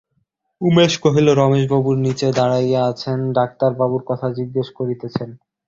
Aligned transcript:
উমেশ 0.61 0.93
কহিল, 1.03 1.27
রমেশবাবু 1.33 1.91
নীচে 2.03 2.27
দাঁড়াইয়া 2.37 2.81
আছেন, 2.85 3.19
ডাক্তারবাবুর 3.37 4.03
কথা 4.09 4.27
জিজ্ঞাসা 4.37 4.73
করিতেছেন। 4.79 5.29